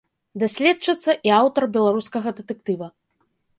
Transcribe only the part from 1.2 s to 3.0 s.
і аўтар беларускага дэтэктыва.